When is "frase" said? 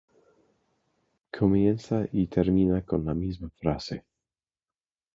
3.51-4.03